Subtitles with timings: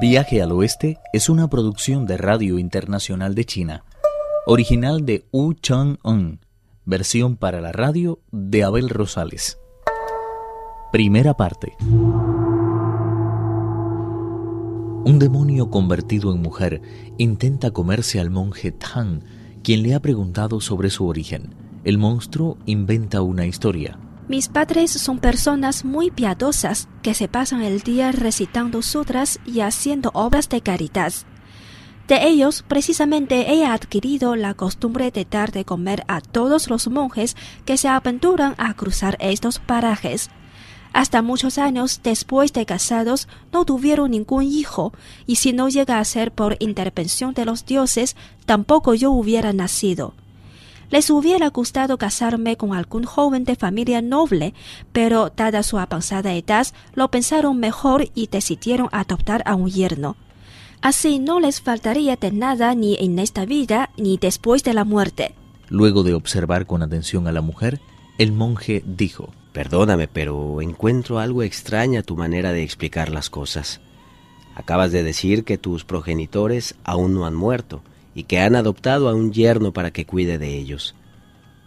[0.00, 3.84] Viaje al Oeste es una producción de Radio Internacional de China,
[4.44, 6.40] original de Wu Chang-un,
[6.84, 9.58] versión para la radio de Abel Rosales.
[10.90, 11.76] Primera parte.
[15.04, 16.82] Un demonio convertido en mujer
[17.16, 19.22] intenta comerse al monje Tang,
[19.62, 21.54] quien le ha preguntado sobre su origen.
[21.84, 23.98] El monstruo inventa una historia.
[24.26, 30.10] Mis padres son personas muy piadosas que se pasan el día recitando sutras y haciendo
[30.14, 31.12] obras de caridad.
[32.08, 37.36] De ellos, precisamente, he adquirido la costumbre de dar de comer a todos los monjes
[37.66, 40.30] que se aventuran a cruzar estos parajes.
[40.94, 44.94] Hasta muchos años después de casados no tuvieron ningún hijo,
[45.26, 50.14] y si no llega a ser por intervención de los dioses, tampoco yo hubiera nacido.
[50.94, 54.54] Les hubiera gustado casarme con algún joven de familia noble,
[54.92, 60.14] pero dada su avanzada edad, lo pensaron mejor y decidieron adoptar a un yerno.
[60.82, 65.34] Así no les faltaría de nada ni en esta vida ni después de la muerte.
[65.68, 67.80] Luego de observar con atención a la mujer,
[68.16, 73.80] el monje dijo Perdóname, pero encuentro algo extraña tu manera de explicar las cosas.
[74.54, 77.82] Acabas de decir que tus progenitores aún no han muerto
[78.14, 80.94] y que han adoptado a un yerno para que cuide de ellos.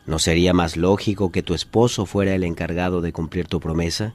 [0.06, 4.14] ¿No sería más lógico que tu esposo fuera el encargado de cumplir tu promesa?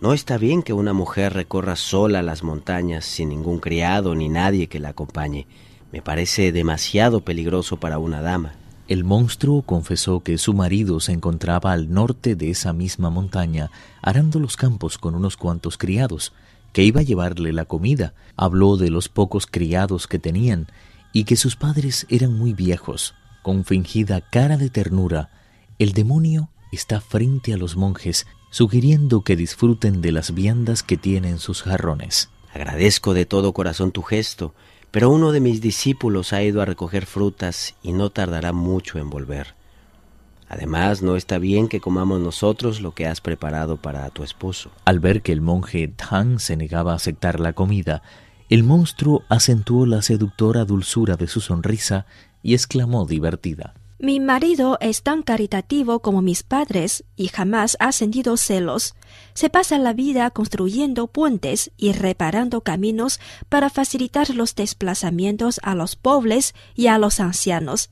[0.00, 4.66] No está bien que una mujer recorra sola las montañas sin ningún criado ni nadie
[4.66, 5.46] que la acompañe.
[5.92, 8.54] Me parece demasiado peligroso para una dama.
[8.86, 13.70] El monstruo confesó que su marido se encontraba al norte de esa misma montaña,
[14.02, 16.32] arando los campos con unos cuantos criados,
[16.72, 18.14] que iba a llevarle la comida.
[18.36, 20.66] Habló de los pocos criados que tenían
[21.12, 23.14] y que sus padres eran muy viejos.
[23.42, 25.30] Con fingida cara de ternura,
[25.78, 31.38] el demonio está frente a los monjes, sugiriendo que disfruten de las viandas que tienen
[31.38, 32.30] sus jarrones.
[32.52, 34.54] Agradezco de todo corazón tu gesto,
[34.90, 39.08] pero uno de mis discípulos ha ido a recoger frutas y no tardará mucho en
[39.08, 39.54] volver.
[40.48, 44.72] Además, no está bien que comamos nosotros lo que has preparado para tu esposo.
[44.84, 48.02] Al ver que el monje Tang se negaba a aceptar la comida,
[48.50, 52.04] el monstruo acentuó la seductora dulzura de su sonrisa
[52.42, 53.74] y exclamó divertida.
[54.00, 58.94] Mi marido es tan caritativo como mis padres y jamás ha sentido celos.
[59.34, 65.94] Se pasa la vida construyendo puentes y reparando caminos para facilitar los desplazamientos a los
[65.94, 67.90] pobres y a los ancianos.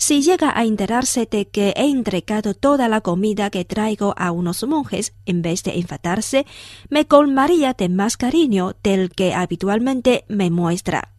[0.00, 4.66] Si llega a enterarse de que he entregado toda la comida que traigo a unos
[4.66, 6.46] monjes, en vez de enfadarse,
[6.88, 11.12] me colmaría de más cariño del que habitualmente me muestra.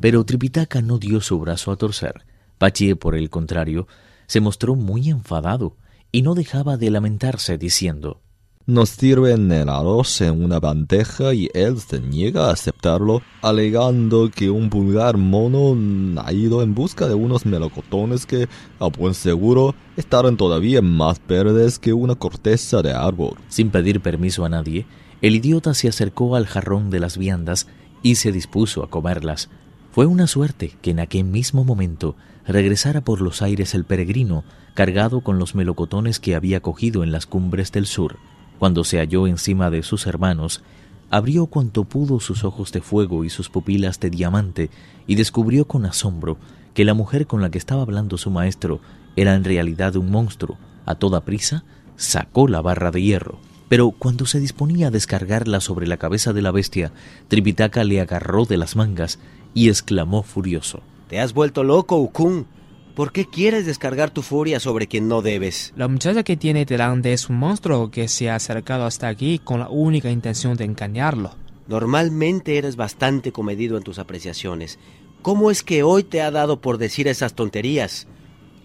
[0.00, 2.24] Pero Tripitaka no dio su brazo a torcer.
[2.58, 3.88] Pachi, por el contrario,
[4.28, 5.76] se mostró muy enfadado
[6.12, 8.20] y no dejaba de lamentarse diciendo
[8.66, 14.48] nos sirven el arroz en una bandeja y él se niega a aceptarlo, alegando que
[14.48, 15.76] un vulgar mono
[16.22, 18.48] ha ido en busca de unos melocotones que,
[18.78, 23.36] a buen seguro, estarán todavía más verdes que una corteza de árbol.
[23.48, 24.86] Sin pedir permiso a nadie,
[25.20, 27.66] el idiota se acercó al jarrón de las viandas
[28.02, 29.50] y se dispuso a comerlas.
[29.92, 34.42] Fue una suerte que en aquel mismo momento regresara por los aires el peregrino,
[34.72, 38.16] cargado con los melocotones que había cogido en las cumbres del sur.
[38.64, 40.62] Cuando se halló encima de sus hermanos,
[41.10, 44.70] abrió cuanto pudo sus ojos de fuego y sus pupilas de diamante
[45.06, 46.38] y descubrió con asombro
[46.72, 48.80] que la mujer con la que estaba hablando su maestro
[49.16, 50.56] era en realidad un monstruo.
[50.86, 51.62] A toda prisa
[51.96, 53.38] sacó la barra de hierro,
[53.68, 56.90] pero cuando se disponía a descargarla sobre la cabeza de la bestia,
[57.28, 59.18] Tripitaka le agarró de las mangas
[59.52, 60.80] y exclamó furioso.
[61.10, 62.46] ¿Te has vuelto loco, Ukun?
[62.94, 65.72] ¿Por qué quieres descargar tu furia sobre quien no debes?
[65.74, 69.58] La muchacha que tiene delante es un monstruo que se ha acercado hasta aquí con
[69.58, 71.32] la única intención de engañarlo.
[71.66, 74.78] Normalmente eres bastante comedido en tus apreciaciones.
[75.22, 78.06] ¿Cómo es que hoy te ha dado por decir esas tonterías?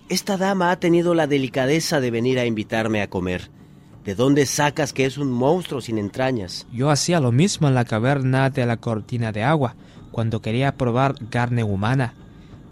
[0.10, 3.50] Esta dama ha tenido la delicadeza de venir a invitarme a comer.
[4.06, 6.68] ¿De dónde sacas que es un monstruo sin entrañas?
[6.72, 9.76] Yo hacía lo mismo en la caverna de la cortina de agua,
[10.12, 12.14] cuando quería probar carne humana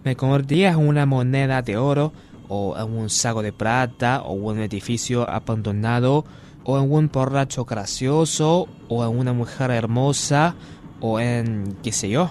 [0.08, 2.14] me convertía en una moneda de oro
[2.48, 6.24] o en un saco de plata o un edificio abandonado
[6.64, 10.56] o en un borracho gracioso o en una mujer hermosa
[11.02, 12.30] o en qué sé yo.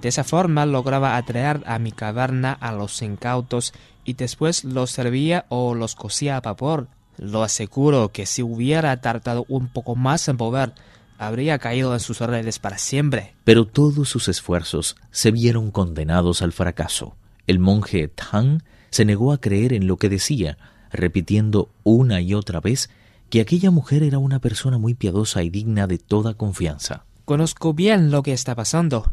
[0.00, 3.74] De esa forma lograba atraer a mi caverna a los incautos
[4.04, 6.86] y después los servía o los cocía a vapor.
[7.16, 10.72] Lo aseguro que si hubiera tardado un poco más en volver,
[11.18, 13.34] habría caído en sus redes para siempre.
[13.44, 17.16] Pero todos sus esfuerzos se vieron condenados al fracaso.
[17.46, 20.56] El monje Tang se negó a creer en lo que decía,
[20.90, 22.88] repitiendo una y otra vez
[23.30, 27.04] que aquella mujer era una persona muy piadosa y digna de toda confianza.
[27.24, 29.12] Conozco bien lo que está pasando.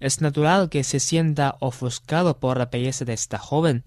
[0.00, 3.84] Es natural que se sienta ofuscado por la belleza de esta joven.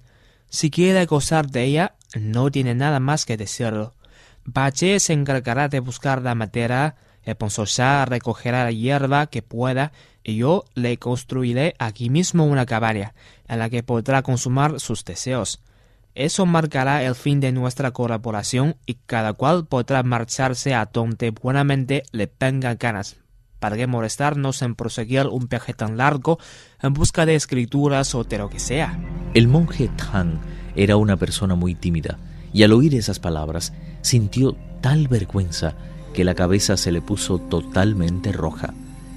[0.49, 3.93] Si quiere gozar de ella, no tiene nada más que decirlo.
[4.45, 6.95] Bache se encargará de buscar la madera,
[7.27, 9.91] el Ponsosha recogerá la hierba que pueda
[10.23, 13.15] y yo le construiré aquí mismo una cabaña
[13.49, 15.61] en la que podrá consumar sus deseos.
[16.15, 22.03] Eso marcará el fin de nuestra colaboración y cada cual podrá marcharse a donde buenamente
[22.13, 23.17] le venga ganas.
[23.59, 26.39] ¿Para qué molestarnos en proseguir un viaje tan largo
[26.81, 28.97] en busca de escrituras o de lo que sea?
[29.33, 30.39] El monje Tang
[30.77, 32.19] era una persona muy tímida
[32.53, 35.75] y al oír esas palabras sintió tal vergüenza
[36.17, 38.73] que la cabeza se le puso totalmente roja.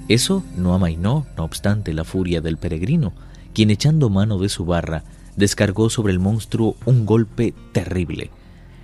[0.07, 3.13] Eso no amainó, no obstante, la furia del peregrino,
[3.55, 5.03] quien echando mano de su barra,
[5.35, 8.29] descargó sobre el monstruo un golpe terrible.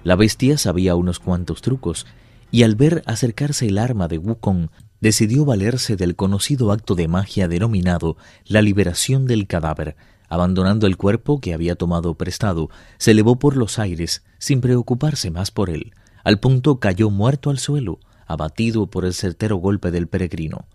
[0.04, 2.08] La bestia sabía unos cuantos trucos,
[2.50, 7.48] y al ver acercarse el arma de Wukong, decidió valerse del conocido acto de magia
[7.48, 8.18] denominado
[8.48, 9.96] la liberación del cadáver.
[10.28, 15.52] Abandonando el cuerpo que había tomado prestado, se elevó por los aires sin preocuparse más
[15.52, 15.94] por él.
[16.24, 20.68] Al punto cayó muerto al suelo, abatido por el certero golpe del peregrino.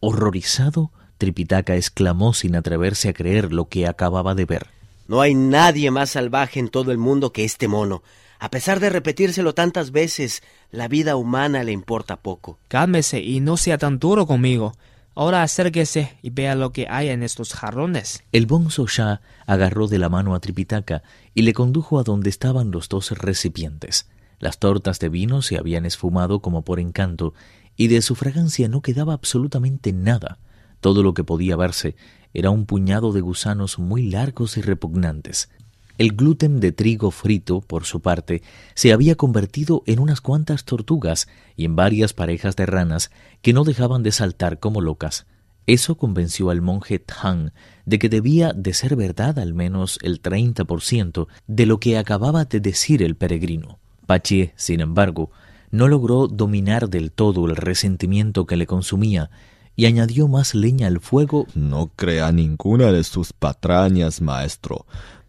[0.00, 4.66] Horrorizado, Tripitaka exclamó sin atreverse a creer lo que acababa de ver.
[5.06, 8.02] No hay nadie más salvaje en todo el mundo que este mono.
[8.38, 12.58] A pesar de repetírselo tantas veces, la vida humana le importa poco.
[12.68, 14.72] Cálmese y no sea tan duro conmigo.
[15.14, 18.24] Ahora acérquese y vea lo que hay en estos jarrones.
[18.32, 21.02] El bonzo Shah agarró de la mano a Tripitaka
[21.34, 24.08] y le condujo a donde estaban los dos recipientes.
[24.42, 27.32] Las tortas de vino se habían esfumado como por encanto,
[27.76, 30.40] y de su fragancia no quedaba absolutamente nada.
[30.80, 31.94] Todo lo que podía verse
[32.34, 35.48] era un puñado de gusanos muy largos y repugnantes.
[35.96, 38.42] El gluten de trigo frito, por su parte,
[38.74, 43.12] se había convertido en unas cuantas tortugas y en varias parejas de ranas
[43.42, 45.24] que no dejaban de saltar como locas.
[45.68, 47.52] Eso convenció al monje Tang
[47.86, 51.96] de que debía de ser verdad al menos el treinta por ciento de lo que
[51.96, 53.78] acababa de decir el peregrino.
[54.12, 55.30] Pache, sin embargo,
[55.70, 59.30] no logró dominar del todo el resentimiento que le consumía
[59.74, 61.46] y añadió más leña al fuego.
[61.54, 64.84] No crea ninguna de sus patrañas, maestro.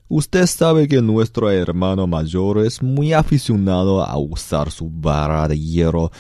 [0.10, 6.12] Usted sabe que nuestro hermano mayor es muy aficionado a usar su vara de hierro.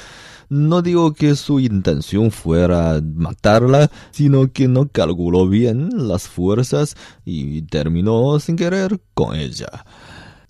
[0.48, 6.96] No digo que su intención fuera matarla, sino que no calculó bien las fuerzas
[7.26, 9.84] y terminó sin querer con ella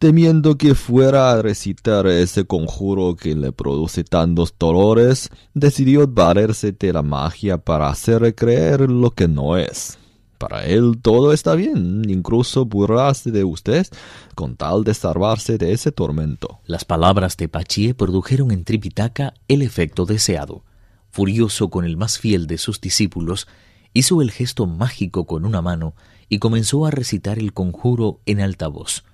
[0.03, 6.91] temiendo que fuera a recitar ese conjuro que le produce tantos dolores, decidió valerse de
[6.91, 9.97] la magia para hacer creer lo que no es.
[10.37, 13.87] Para él todo está bien, incluso burlarse de usted
[14.35, 16.59] con tal de salvarse de ese tormento.
[16.65, 20.65] Las palabras de Pachie produjeron en Tripitaka el efecto deseado.
[21.11, 23.47] Furioso con el más fiel de sus discípulos,
[23.93, 25.95] hizo el gesto mágico con una mano
[26.27, 29.05] y comenzó a recitar el conjuro en alta voz.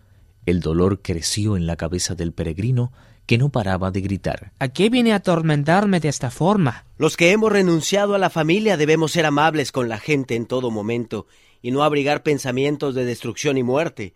[0.49, 2.91] El dolor creció en la cabeza del peregrino,
[3.27, 4.51] que no paraba de gritar.
[4.57, 6.85] ¿A qué viene a atormentarme de esta forma?
[6.97, 10.71] Los que hemos renunciado a la familia debemos ser amables con la gente en todo
[10.71, 11.27] momento
[11.61, 14.15] y no abrigar pensamientos de destrucción y muerte.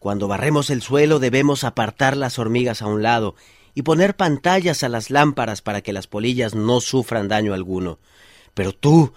[0.00, 3.36] Cuando barremos el suelo debemos apartar las hormigas a un lado
[3.72, 8.00] y poner pantallas a las lámparas para que las polillas no sufran daño alguno.
[8.54, 9.12] Pero tú,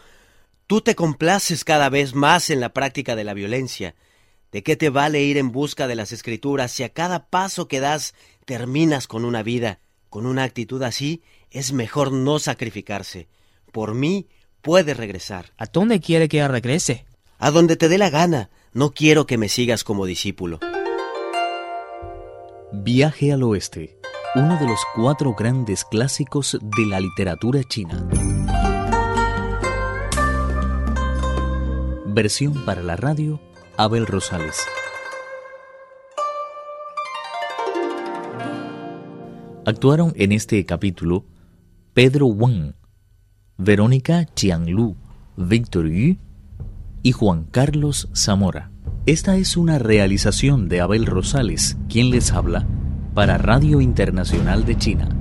[0.68, 3.96] tú te complaces cada vez más en la práctica de la violencia.
[4.56, 7.82] ¿De qué te vale ir en busca de las escrituras si a cada paso que
[7.82, 9.82] das terminas con una vida?
[10.10, 11.22] Con una actitud así
[11.52, 13.28] es mejor no sacrificarse.
[13.74, 14.30] Por mí
[14.62, 15.52] puede regresar.
[15.58, 17.06] ¿A dónde quiere que regrese?
[17.38, 18.50] A donde te dé la gana.
[18.72, 20.62] No quiero que me sigas como discípulo.
[22.72, 24.00] Viaje al Oeste,
[24.36, 28.08] uno de los cuatro grandes clásicos de la literatura china.
[32.06, 33.42] Versión para la radio
[33.77, 34.58] Abel Rosales.
[39.65, 41.25] Actuaron en este capítulo
[41.94, 42.75] Pedro Wang,
[43.58, 44.96] Verónica Chianglu,
[45.36, 46.17] Víctor Yu
[47.03, 48.72] y Juan Carlos Zamora.
[49.05, 52.65] Esta es una realización de Abel Rosales, quien les habla,
[53.13, 55.15] para Radio Internacional de China.